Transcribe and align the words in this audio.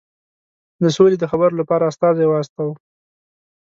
د 0.81 0.83
سولي 0.95 1.17
د 1.19 1.25
خبرو 1.31 1.59
لپاره 1.61 1.83
استازی 1.91 2.25
واستاوه. 2.27 2.75